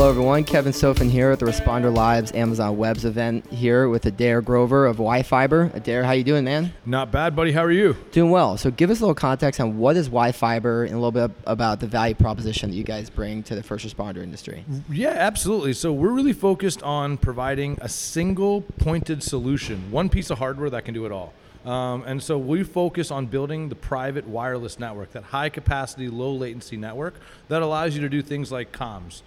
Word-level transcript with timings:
Hello, 0.00 0.08
everyone. 0.08 0.44
Kevin 0.44 0.72
Sofen 0.72 1.10
here 1.10 1.30
at 1.30 1.40
the 1.40 1.44
Responder 1.44 1.94
Lives 1.94 2.32
Amazon 2.32 2.78
Webs 2.78 3.04
event 3.04 3.44
here 3.52 3.86
with 3.86 4.06
Adair 4.06 4.40
Grover 4.40 4.86
of 4.86 4.96
WiFiber. 4.96 5.74
Adair, 5.74 6.04
how 6.04 6.12
you 6.12 6.24
doing, 6.24 6.42
man? 6.42 6.72
Not 6.86 7.12
bad, 7.12 7.36
buddy. 7.36 7.52
How 7.52 7.62
are 7.62 7.70
you? 7.70 7.94
Doing 8.10 8.30
well. 8.30 8.56
So 8.56 8.70
give 8.70 8.88
us 8.88 9.00
a 9.00 9.02
little 9.02 9.14
context 9.14 9.60
on 9.60 9.76
what 9.76 9.96
is 9.96 10.08
WiFiber 10.08 10.86
and 10.86 10.94
a 10.94 10.96
little 10.96 11.12
bit 11.12 11.30
about 11.46 11.80
the 11.80 11.86
value 11.86 12.14
proposition 12.14 12.70
that 12.70 12.76
you 12.76 12.82
guys 12.82 13.10
bring 13.10 13.42
to 13.42 13.54
the 13.54 13.62
first 13.62 13.86
responder 13.86 14.22
industry. 14.22 14.64
Yeah, 14.90 15.10
absolutely. 15.10 15.74
So 15.74 15.92
we're 15.92 16.12
really 16.14 16.32
focused 16.32 16.82
on 16.82 17.18
providing 17.18 17.76
a 17.82 17.88
single 17.90 18.62
pointed 18.78 19.22
solution, 19.22 19.90
one 19.90 20.08
piece 20.08 20.30
of 20.30 20.38
hardware 20.38 20.70
that 20.70 20.86
can 20.86 20.94
do 20.94 21.04
it 21.04 21.12
all. 21.12 21.34
Um, 21.66 22.04
and 22.06 22.22
so 22.22 22.38
we 22.38 22.62
focus 22.62 23.10
on 23.10 23.26
building 23.26 23.68
the 23.68 23.74
private 23.74 24.26
wireless 24.26 24.78
network, 24.78 25.12
that 25.12 25.24
high 25.24 25.50
capacity, 25.50 26.08
low 26.08 26.32
latency 26.32 26.78
network 26.78 27.16
that 27.48 27.60
allows 27.60 27.94
you 27.94 28.00
to 28.00 28.08
do 28.08 28.22
things 28.22 28.50
like 28.50 28.72
comms, 28.72 29.20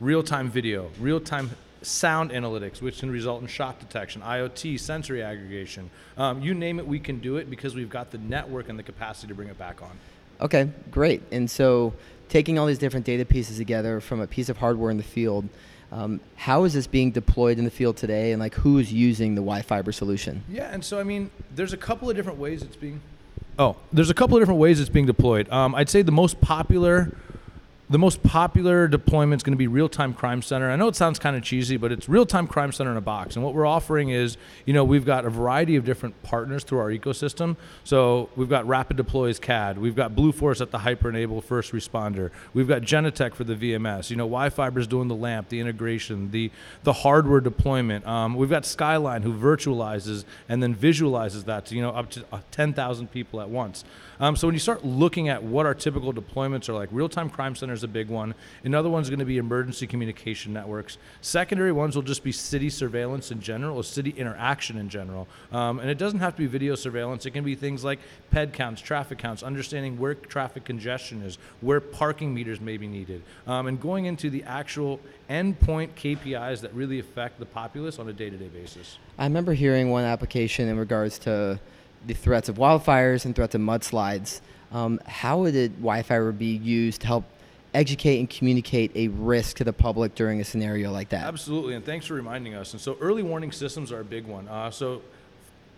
real 0.00 0.22
time 0.22 0.50
video, 0.50 0.90
real 0.98 1.20
time 1.20 1.50
sound 1.82 2.30
analytics, 2.30 2.82
which 2.82 3.00
can 3.00 3.10
result 3.10 3.40
in 3.42 3.46
shot 3.46 3.78
detection, 3.78 4.22
IoT, 4.22 4.78
sensory 4.80 5.22
aggregation. 5.22 5.90
Um, 6.16 6.42
you 6.42 6.54
name 6.54 6.78
it, 6.78 6.86
we 6.86 6.98
can 6.98 7.20
do 7.20 7.36
it 7.36 7.48
because 7.48 7.74
we've 7.74 7.90
got 7.90 8.10
the 8.10 8.18
network 8.18 8.68
and 8.68 8.78
the 8.78 8.82
capacity 8.82 9.28
to 9.28 9.34
bring 9.34 9.48
it 9.48 9.58
back 9.58 9.82
on. 9.82 9.90
Okay, 10.40 10.70
great. 10.90 11.22
And 11.30 11.50
so 11.50 11.92
taking 12.28 12.58
all 12.58 12.66
these 12.66 12.78
different 12.78 13.06
data 13.06 13.24
pieces 13.24 13.58
together 13.58 14.00
from 14.00 14.20
a 14.20 14.26
piece 14.26 14.48
of 14.48 14.56
hardware 14.56 14.90
in 14.90 14.96
the 14.96 15.02
field, 15.02 15.48
um, 15.92 16.20
how 16.36 16.64
is 16.64 16.72
this 16.72 16.86
being 16.86 17.10
deployed 17.10 17.58
in 17.58 17.64
the 17.64 17.70
field 17.70 17.96
today, 17.96 18.32
and 18.32 18.40
like 18.40 18.54
who's 18.54 18.92
using 18.92 19.34
the 19.34 19.42
WiFiber 19.42 19.92
solution? 19.92 20.44
Yeah, 20.48 20.72
and 20.72 20.84
so 20.84 21.00
I 21.00 21.02
mean, 21.02 21.30
there's 21.54 21.72
a 21.72 21.76
couple 21.76 22.08
of 22.08 22.16
different 22.16 22.38
ways 22.38 22.62
it's 22.62 22.76
being. 22.76 23.00
Oh, 23.58 23.76
there's 23.92 24.08
a 24.08 24.14
couple 24.14 24.36
of 24.36 24.40
different 24.40 24.60
ways 24.60 24.80
it's 24.80 24.88
being 24.88 25.06
deployed. 25.06 25.50
Um, 25.50 25.74
I'd 25.74 25.88
say 25.88 26.02
the 26.02 26.12
most 26.12 26.40
popular 26.40 27.12
the 27.90 27.98
most 27.98 28.22
popular 28.22 28.86
deployment 28.86 29.40
is 29.40 29.42
going 29.42 29.52
to 29.52 29.58
be 29.58 29.66
real-time 29.66 30.14
crime 30.14 30.42
center. 30.42 30.70
I 30.70 30.76
know 30.76 30.86
it 30.86 30.94
sounds 30.94 31.18
kind 31.18 31.34
of 31.34 31.42
cheesy, 31.42 31.76
but 31.76 31.90
it's 31.90 32.08
real-time 32.08 32.46
crime 32.46 32.70
center 32.70 32.92
in 32.92 32.96
a 32.96 33.00
box. 33.00 33.34
And 33.34 33.44
what 33.44 33.52
we're 33.52 33.66
offering 33.66 34.10
is, 34.10 34.36
you 34.64 34.72
know, 34.72 34.84
we've 34.84 35.04
got 35.04 35.24
a 35.24 35.30
variety 35.30 35.74
of 35.74 35.84
different 35.84 36.22
partners 36.22 36.62
through 36.62 36.78
our 36.78 36.90
ecosystem. 36.90 37.56
So 37.82 38.30
we've 38.36 38.48
got 38.48 38.64
RapidDeploy's 38.64 39.40
CAD, 39.40 39.78
we've 39.78 39.96
got 39.96 40.14
Blue 40.14 40.30
Force 40.30 40.60
at 40.60 40.70
the 40.70 40.78
hyper 40.78 41.08
enable 41.08 41.40
first 41.40 41.72
responder, 41.72 42.30
we've 42.54 42.68
got 42.68 42.82
Genetec 42.82 43.34
for 43.34 43.42
the 43.42 43.56
VMS. 43.56 44.08
You 44.08 44.16
know, 44.16 44.28
WiFiber 44.28 44.78
is 44.78 44.86
doing 44.86 45.08
the 45.08 45.16
LAMP, 45.16 45.48
the 45.48 45.58
integration, 45.58 46.30
the 46.30 46.52
the 46.84 46.92
hardware 46.92 47.40
deployment. 47.40 48.06
Um, 48.06 48.36
we've 48.36 48.50
got 48.50 48.64
Skyline 48.64 49.22
who 49.22 49.34
virtualizes 49.34 50.24
and 50.48 50.62
then 50.62 50.76
visualizes 50.76 51.42
that 51.44 51.66
to 51.66 51.74
you 51.74 51.82
know 51.82 51.90
up 51.90 52.08
to 52.10 52.24
uh, 52.30 52.38
10,000 52.52 53.10
people 53.10 53.40
at 53.40 53.50
once. 53.50 53.84
Um, 54.20 54.36
so 54.36 54.46
when 54.46 54.54
you 54.54 54.60
start 54.60 54.84
looking 54.84 55.30
at 55.30 55.42
what 55.42 55.64
our 55.64 55.74
typical 55.74 56.12
deployments 56.12 56.68
are 56.68 56.74
like, 56.74 56.90
real-time 56.92 57.30
crime 57.30 57.56
center 57.56 57.72
is 57.80 57.84
a 57.84 57.88
big 57.88 58.08
one. 58.08 58.34
Another 58.62 58.88
one's 58.88 59.08
going 59.08 59.18
to 59.18 59.24
be 59.24 59.38
emergency 59.38 59.86
communication 59.86 60.52
networks. 60.52 60.98
Secondary 61.22 61.72
ones 61.72 61.96
will 61.96 62.02
just 62.02 62.22
be 62.22 62.32
city 62.32 62.68
surveillance 62.68 63.30
in 63.30 63.40
general, 63.40 63.76
or 63.76 63.84
city 63.84 64.10
interaction 64.10 64.76
in 64.76 64.88
general. 64.88 65.26
Um, 65.50 65.80
and 65.80 65.88
it 65.88 65.98
doesn't 65.98 66.20
have 66.20 66.34
to 66.36 66.38
be 66.38 66.46
video 66.46 66.74
surveillance. 66.74 67.26
It 67.26 67.30
can 67.30 67.44
be 67.44 67.54
things 67.54 67.82
like 67.82 67.98
PED 68.30 68.52
counts, 68.52 68.80
traffic 68.82 69.18
counts, 69.18 69.42
understanding 69.42 69.98
where 69.98 70.14
traffic 70.14 70.64
congestion 70.64 71.22
is, 71.22 71.38
where 71.60 71.80
parking 71.80 72.34
meters 72.34 72.60
may 72.60 72.76
be 72.76 72.86
needed, 72.86 73.22
um, 73.46 73.66
and 73.66 73.80
going 73.80 74.04
into 74.04 74.28
the 74.30 74.44
actual 74.44 75.00
endpoint 75.28 75.90
KPIs 75.94 76.60
that 76.60 76.74
really 76.74 76.98
affect 76.98 77.38
the 77.38 77.46
populace 77.46 77.98
on 77.98 78.08
a 78.08 78.12
day-to-day 78.12 78.48
basis. 78.48 78.98
I 79.18 79.24
remember 79.24 79.54
hearing 79.54 79.90
one 79.90 80.04
application 80.04 80.68
in 80.68 80.78
regards 80.78 81.18
to 81.20 81.58
the 82.06 82.14
threats 82.14 82.48
of 82.48 82.56
wildfires 82.56 83.24
and 83.24 83.34
threats 83.34 83.54
of 83.54 83.60
mudslides. 83.60 84.40
Um, 84.72 85.00
how 85.06 85.40
would 85.40 85.54
WiFiber 85.82 86.36
be 86.36 86.56
used 86.56 87.00
to 87.02 87.06
help 87.06 87.24
educate 87.74 88.18
and 88.18 88.28
communicate 88.28 88.90
a 88.94 89.08
risk 89.08 89.56
to 89.56 89.64
the 89.64 89.72
public 89.72 90.14
during 90.14 90.40
a 90.40 90.44
scenario 90.44 90.90
like 90.90 91.10
that? 91.10 91.24
Absolutely, 91.24 91.74
and 91.74 91.84
thanks 91.84 92.06
for 92.06 92.14
reminding 92.14 92.54
us. 92.54 92.72
And 92.72 92.80
so, 92.80 92.96
early 93.00 93.22
warning 93.22 93.52
systems 93.52 93.92
are 93.92 94.00
a 94.00 94.04
big 94.04 94.26
one. 94.26 94.48
Uh, 94.48 94.70
so, 94.70 95.02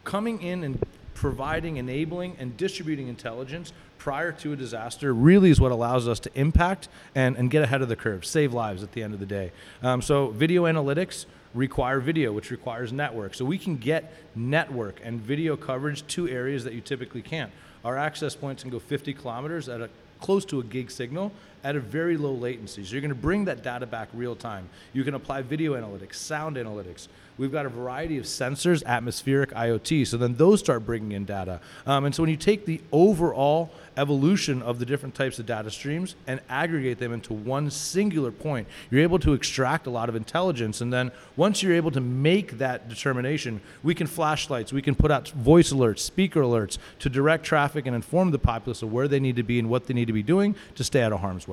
coming 0.04 0.42
in 0.42 0.64
and 0.64 0.84
providing, 1.14 1.76
enabling, 1.76 2.36
and 2.38 2.56
distributing 2.56 3.08
intelligence 3.08 3.72
prior 3.98 4.32
to 4.32 4.52
a 4.52 4.56
disaster 4.56 5.14
really 5.14 5.50
is 5.50 5.60
what 5.60 5.70
allows 5.70 6.08
us 6.08 6.18
to 6.20 6.30
impact 6.34 6.88
and, 7.14 7.36
and 7.36 7.50
get 7.50 7.62
ahead 7.62 7.82
of 7.82 7.88
the 7.88 7.96
curve, 7.96 8.24
save 8.24 8.52
lives 8.52 8.82
at 8.82 8.92
the 8.92 9.02
end 9.02 9.14
of 9.14 9.20
the 9.20 9.26
day. 9.26 9.52
Um, 9.82 10.02
so, 10.02 10.28
video 10.28 10.64
analytics 10.64 11.26
require 11.54 12.00
video, 12.00 12.32
which 12.32 12.50
requires 12.50 12.92
network. 12.92 13.34
So 13.34 13.44
we 13.44 13.58
can 13.58 13.76
get 13.76 14.12
network 14.34 15.00
and 15.04 15.20
video 15.20 15.56
coverage 15.56 16.06
to 16.08 16.28
areas 16.28 16.64
that 16.64 16.72
you 16.72 16.80
typically 16.80 17.22
can't. 17.22 17.52
Our 17.84 17.98
access 17.98 18.34
points 18.34 18.62
can 18.62 18.70
go 18.70 18.78
50 18.78 19.12
kilometers 19.14 19.68
at 19.68 19.80
a 19.80 19.90
close 20.20 20.44
to 20.46 20.60
a 20.60 20.64
gig 20.64 20.90
signal 20.90 21.32
at 21.64 21.76
a 21.76 21.80
very 21.80 22.16
low 22.16 22.32
latency. 22.32 22.84
So 22.84 22.92
you're 22.92 23.00
going 23.00 23.10
to 23.10 23.14
bring 23.14 23.44
that 23.46 23.62
data 23.62 23.86
back 23.86 24.08
real 24.12 24.34
time. 24.34 24.68
You 24.92 25.04
can 25.04 25.14
apply 25.14 25.42
video 25.42 25.74
analytics, 25.74 26.14
sound 26.14 26.56
analytics. 26.56 27.08
We've 27.38 27.52
got 27.52 27.64
a 27.64 27.70
variety 27.70 28.18
of 28.18 28.24
sensors, 28.24 28.84
atmospheric, 28.84 29.50
IoT. 29.50 30.06
So 30.06 30.16
then 30.18 30.36
those 30.36 30.60
start 30.60 30.84
bringing 30.84 31.12
in 31.12 31.24
data. 31.24 31.60
Um, 31.86 32.04
and 32.04 32.14
so 32.14 32.22
when 32.22 32.30
you 32.30 32.36
take 32.36 32.66
the 32.66 32.80
overall 32.92 33.70
evolution 33.96 34.62
of 34.62 34.78
the 34.78 34.86
different 34.86 35.14
types 35.14 35.38
of 35.38 35.46
data 35.46 35.70
streams 35.70 36.14
and 36.26 36.40
aggregate 36.48 36.98
them 36.98 37.12
into 37.12 37.32
one 37.32 37.70
singular 37.70 38.30
point, 38.30 38.68
you're 38.90 39.02
able 39.02 39.18
to 39.20 39.32
extract 39.32 39.86
a 39.86 39.90
lot 39.90 40.08
of 40.08 40.14
intelligence. 40.14 40.80
And 40.80 40.92
then 40.92 41.10
once 41.36 41.62
you're 41.62 41.74
able 41.74 41.90
to 41.92 42.00
make 42.00 42.58
that 42.58 42.88
determination, 42.88 43.60
we 43.82 43.94
can 43.94 44.06
flashlights, 44.06 44.72
we 44.72 44.82
can 44.82 44.94
put 44.94 45.10
out 45.10 45.28
voice 45.30 45.72
alerts, 45.72 46.00
speaker 46.00 46.42
alerts 46.42 46.78
to 46.98 47.08
direct 47.08 47.44
traffic 47.44 47.86
and 47.86 47.96
inform 47.96 48.30
the 48.30 48.38
populace 48.38 48.82
of 48.82 48.92
where 48.92 49.08
they 49.08 49.20
need 49.20 49.36
to 49.36 49.42
be 49.42 49.58
and 49.58 49.68
what 49.68 49.86
they 49.86 49.94
need 49.94 50.06
to 50.06 50.12
be 50.12 50.22
doing 50.22 50.54
to 50.74 50.84
stay 50.84 51.02
out 51.02 51.12
of 51.12 51.20
harm's 51.20 51.48
way. 51.48 51.51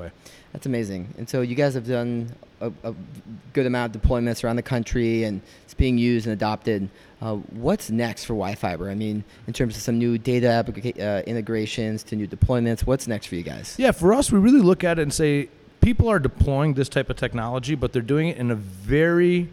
That's 0.54 0.66
amazing. 0.66 1.14
And 1.18 1.30
so 1.30 1.42
you 1.42 1.56
guys 1.56 1.74
have 1.76 1.88
done 1.88 2.32
a, 2.60 2.72
a 2.84 2.96
good 3.54 3.66
amount 3.66 3.96
of 3.96 4.02
deployments 4.02 4.44
around 4.44 4.56
the 4.56 4.64
country 4.64 5.24
and 5.24 5.42
it's 5.64 5.74
being 5.74 5.98
used 5.98 6.26
and 6.26 6.34
adopted. 6.34 6.90
Uh, 7.22 7.36
what's 7.36 7.90
next 7.90 8.26
for 8.26 8.34
WiFiber? 8.34 8.90
I 8.90 8.96
mean, 8.96 9.24
in 9.48 9.54
terms 9.54 9.76
of 9.76 9.82
some 9.82 10.00
new 10.00 10.18
data 10.18 10.48
applica- 10.48 11.00
uh, 11.00 11.24
integrations 11.26 12.04
to 12.04 12.16
new 12.16 12.28
deployments, 12.28 12.82
what's 12.82 13.08
next 13.08 13.28
for 13.28 13.36
you 13.36 13.44
guys? 13.44 13.76
Yeah, 13.78 13.92
for 13.92 14.14
us, 14.14 14.32
we 14.32 14.40
really 14.40 14.62
look 14.62 14.84
at 14.84 14.98
it 15.00 15.04
and 15.04 15.14
say 15.14 15.50
people 15.82 16.10
are 16.10 16.20
deploying 16.20 16.74
this 16.74 16.90
type 16.90 17.10
of 17.10 17.18
technology, 17.18 17.76
but 17.76 17.94
they're 17.94 18.02
doing 18.02 18.30
it 18.30 18.38
in 18.38 18.52
a 18.52 18.56
very 18.56 19.50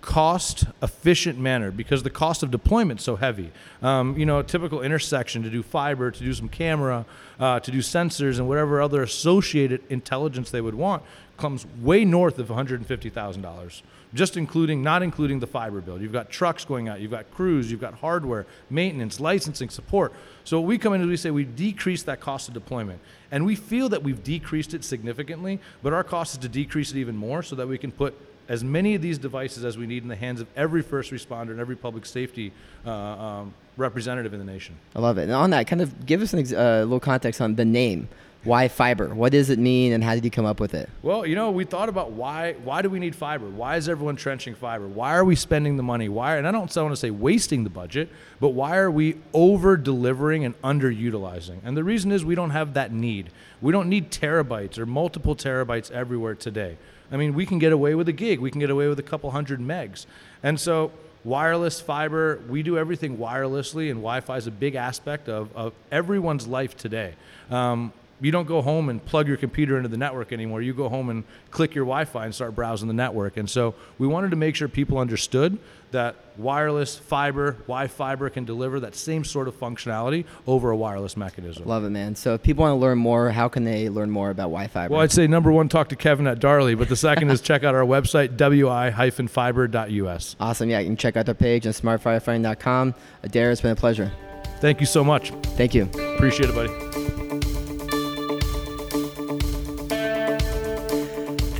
cost 0.00 0.64
efficient 0.82 1.38
manner 1.38 1.70
because 1.70 2.02
the 2.02 2.10
cost 2.10 2.42
of 2.42 2.50
deployment 2.50 3.00
so 3.00 3.16
heavy. 3.16 3.50
Um, 3.82 4.16
you 4.16 4.26
know, 4.26 4.38
a 4.38 4.44
typical 4.44 4.82
intersection 4.82 5.42
to 5.42 5.50
do 5.50 5.62
fiber, 5.62 6.10
to 6.10 6.20
do 6.20 6.32
some 6.32 6.48
camera, 6.48 7.04
uh, 7.38 7.60
to 7.60 7.70
do 7.70 7.78
sensors, 7.78 8.38
and 8.38 8.48
whatever 8.48 8.80
other 8.80 9.02
associated 9.02 9.82
intelligence 9.88 10.50
they 10.50 10.60
would 10.60 10.74
want 10.74 11.02
comes 11.36 11.66
way 11.80 12.04
north 12.04 12.38
of 12.38 12.48
$150,000 12.48 13.82
just 14.12 14.36
including 14.36 14.82
not 14.82 15.02
including 15.02 15.40
the 15.40 15.46
fiber 15.46 15.80
bill. 15.80 16.00
You've 16.00 16.12
got 16.12 16.30
trucks 16.30 16.64
going 16.64 16.88
out, 16.88 17.00
you've 17.00 17.10
got 17.10 17.30
crews, 17.32 17.70
you've 17.70 17.80
got 17.80 17.94
hardware, 17.94 18.46
maintenance, 18.68 19.20
licensing, 19.20 19.70
support. 19.70 20.12
So 20.44 20.60
we 20.60 20.78
come 20.78 20.94
in 20.94 21.00
and 21.00 21.10
we 21.10 21.16
say 21.16 21.30
we 21.30 21.44
decrease 21.44 22.02
that 22.04 22.20
cost 22.20 22.48
of 22.48 22.54
deployment. 22.54 23.00
And 23.30 23.46
we 23.46 23.54
feel 23.54 23.88
that 23.90 24.02
we've 24.02 24.22
decreased 24.22 24.74
it 24.74 24.82
significantly, 24.84 25.60
but 25.82 25.92
our 25.92 26.02
cost 26.02 26.32
is 26.32 26.38
to 26.38 26.48
decrease 26.48 26.90
it 26.90 26.96
even 26.96 27.16
more 27.16 27.42
so 27.42 27.54
that 27.56 27.68
we 27.68 27.78
can 27.78 27.92
put 27.92 28.14
as 28.50 28.64
many 28.64 28.96
of 28.96 29.00
these 29.00 29.16
devices 29.16 29.64
as 29.64 29.78
we 29.78 29.86
need 29.86 30.02
in 30.02 30.08
the 30.08 30.16
hands 30.16 30.40
of 30.40 30.48
every 30.56 30.82
first 30.82 31.12
responder 31.12 31.50
and 31.50 31.60
every 31.60 31.76
public 31.76 32.04
safety 32.04 32.52
uh, 32.84 32.90
um, 32.90 33.54
representative 33.76 34.34
in 34.34 34.40
the 34.40 34.44
nation. 34.44 34.74
I 34.96 34.98
love 34.98 35.18
it. 35.18 35.22
And 35.22 35.32
on 35.32 35.50
that, 35.50 35.68
kind 35.68 35.80
of 35.80 36.04
give 36.04 36.20
us 36.20 36.34
a 36.34 36.38
uh, 36.38 36.80
little 36.82 36.98
context 36.98 37.40
on 37.40 37.54
the 37.54 37.64
name 37.64 38.08
why 38.42 38.68
fiber? 38.68 39.14
What 39.14 39.32
does 39.32 39.50
it 39.50 39.58
mean, 39.58 39.92
and 39.92 40.02
how 40.02 40.14
did 40.14 40.24
you 40.24 40.30
come 40.30 40.46
up 40.46 40.60
with 40.60 40.72
it? 40.72 40.88
Well, 41.02 41.26
you 41.26 41.34
know, 41.34 41.50
we 41.50 41.64
thought 41.64 41.90
about 41.90 42.12
why. 42.12 42.54
Why 42.64 42.80
do 42.80 42.88
we 42.88 42.98
need 42.98 43.14
fiber? 43.14 43.46
Why 43.46 43.76
is 43.76 43.88
everyone 43.88 44.16
trenching 44.16 44.54
fiber? 44.54 44.88
Why 44.88 45.14
are 45.14 45.24
we 45.24 45.36
spending 45.36 45.76
the 45.76 45.82
money? 45.82 46.08
Why? 46.08 46.38
And 46.38 46.46
I 46.46 46.52
don't 46.52 46.74
want 46.74 46.92
to 46.92 46.96
say 46.96 47.10
wasting 47.10 47.64
the 47.64 47.70
budget, 47.70 48.08
but 48.40 48.50
why 48.50 48.78
are 48.78 48.90
we 48.90 49.16
over 49.34 49.76
delivering 49.76 50.44
and 50.44 50.60
underutilizing? 50.62 51.58
And 51.64 51.76
the 51.76 51.84
reason 51.84 52.12
is 52.12 52.24
we 52.24 52.34
don't 52.34 52.50
have 52.50 52.74
that 52.74 52.92
need. 52.92 53.30
We 53.60 53.72
don't 53.72 53.90
need 53.90 54.10
terabytes 54.10 54.78
or 54.78 54.86
multiple 54.86 55.36
terabytes 55.36 55.90
everywhere 55.90 56.34
today. 56.34 56.78
I 57.12 57.18
mean, 57.18 57.34
we 57.34 57.44
can 57.44 57.58
get 57.58 57.72
away 57.72 57.94
with 57.94 58.08
a 58.08 58.12
gig. 58.12 58.40
We 58.40 58.50
can 58.50 58.60
get 58.60 58.70
away 58.70 58.88
with 58.88 58.98
a 58.98 59.02
couple 59.02 59.30
hundred 59.32 59.60
megs, 59.60 60.06
and 60.42 60.58
so 60.58 60.92
wireless 61.22 61.80
fiber 61.82 62.40
we 62.48 62.62
do 62.62 62.78
everything 62.78 63.18
wirelessly 63.18 63.90
and 63.90 63.96
wi-fi 63.96 64.38
is 64.38 64.46
a 64.46 64.50
big 64.50 64.74
aspect 64.74 65.28
of, 65.28 65.54
of 65.54 65.74
everyone's 65.92 66.46
life 66.46 66.74
today 66.78 67.14
um, 67.50 67.92
you 68.20 68.30
don't 68.30 68.46
go 68.46 68.62
home 68.62 68.88
and 68.88 69.04
plug 69.04 69.28
your 69.28 69.36
computer 69.36 69.76
into 69.76 69.88
the 69.88 69.96
network 69.96 70.32
anymore. 70.32 70.62
You 70.62 70.74
go 70.74 70.88
home 70.88 71.10
and 71.10 71.24
click 71.50 71.74
your 71.74 71.84
Wi-Fi 71.84 72.26
and 72.26 72.34
start 72.34 72.54
browsing 72.54 72.88
the 72.88 72.94
network. 72.94 73.36
And 73.36 73.48
so 73.48 73.74
we 73.98 74.06
wanted 74.06 74.30
to 74.30 74.36
make 74.36 74.56
sure 74.56 74.68
people 74.68 74.98
understood 74.98 75.58
that 75.90 76.16
wireless 76.36 76.96
fiber, 76.96 77.52
Wi-Fiber 77.66 78.30
can 78.30 78.44
deliver 78.44 78.80
that 78.80 78.94
same 78.94 79.24
sort 79.24 79.48
of 79.48 79.58
functionality 79.58 80.24
over 80.46 80.70
a 80.70 80.76
wireless 80.76 81.16
mechanism. 81.16 81.66
Love 81.66 81.84
it, 81.84 81.90
man. 81.90 82.14
So 82.14 82.34
if 82.34 82.42
people 82.42 82.62
want 82.62 82.72
to 82.72 82.80
learn 82.80 82.98
more, 82.98 83.30
how 83.30 83.48
can 83.48 83.64
they 83.64 83.88
learn 83.88 84.10
more 84.10 84.30
about 84.30 84.44
Wi-Fiber? 84.44 84.92
Well, 84.92 85.02
I'd 85.02 85.12
say 85.12 85.26
number 85.26 85.50
one, 85.50 85.68
talk 85.68 85.88
to 85.88 85.96
Kevin 85.96 86.26
at 86.26 86.38
Darley, 86.38 86.74
but 86.74 86.88
the 86.88 86.96
second 86.96 87.30
is 87.30 87.40
check 87.40 87.64
out 87.64 87.74
our 87.74 87.84
website, 87.84 88.36
wi-fiber.us. 88.36 90.36
Awesome. 90.38 90.70
Yeah, 90.70 90.78
you 90.78 90.86
can 90.86 90.96
check 90.96 91.16
out 91.16 91.26
their 91.26 91.34
page 91.34 91.66
on 91.66 91.72
smartfirefighting.com. 91.72 92.94
Adair, 93.22 93.50
it's 93.50 93.60
been 93.60 93.72
a 93.72 93.76
pleasure. 93.76 94.12
Thank 94.60 94.80
you 94.80 94.86
so 94.86 95.02
much. 95.02 95.30
Thank 95.56 95.74
you. 95.74 95.84
Appreciate 95.84 96.50
it, 96.50 96.54
buddy. 96.54 96.89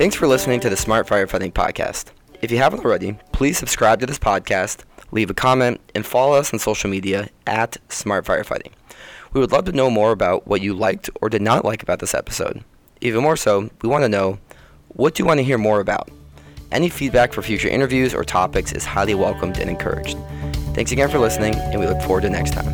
Thanks 0.01 0.15
for 0.15 0.25
listening 0.25 0.59
to 0.61 0.69
the 0.71 0.75
Smart 0.75 1.05
Firefighting 1.05 1.53
Podcast. 1.53 2.05
If 2.41 2.49
you 2.49 2.57
haven't 2.57 2.83
already, 2.83 3.19
please 3.33 3.59
subscribe 3.59 3.99
to 3.99 4.07
this 4.07 4.17
podcast, 4.17 4.83
leave 5.11 5.29
a 5.29 5.35
comment, 5.35 5.79
and 5.93 6.03
follow 6.03 6.33
us 6.33 6.51
on 6.51 6.57
social 6.57 6.89
media 6.89 7.29
at 7.45 7.77
Smart 7.87 8.25
Firefighting. 8.25 8.71
We 9.31 9.39
would 9.39 9.51
love 9.51 9.65
to 9.65 9.71
know 9.71 9.91
more 9.91 10.11
about 10.11 10.47
what 10.47 10.63
you 10.63 10.73
liked 10.73 11.11
or 11.21 11.29
did 11.29 11.43
not 11.43 11.63
like 11.63 11.83
about 11.83 11.99
this 11.99 12.15
episode. 12.15 12.63
Even 13.01 13.21
more 13.21 13.37
so, 13.37 13.69
we 13.83 13.89
want 13.89 14.03
to 14.03 14.09
know 14.09 14.39
what 14.87 15.13
do 15.13 15.21
you 15.21 15.27
want 15.27 15.37
to 15.37 15.43
hear 15.43 15.59
more 15.59 15.79
about? 15.79 16.09
Any 16.71 16.89
feedback 16.89 17.31
for 17.31 17.43
future 17.43 17.69
interviews 17.69 18.15
or 18.15 18.23
topics 18.23 18.71
is 18.71 18.83
highly 18.83 19.13
welcomed 19.13 19.59
and 19.59 19.69
encouraged. 19.69 20.17
Thanks 20.73 20.91
again 20.91 21.11
for 21.11 21.19
listening, 21.19 21.53
and 21.53 21.79
we 21.79 21.85
look 21.85 22.01
forward 22.01 22.21
to 22.21 22.29
next 22.31 22.53
time. 22.53 22.70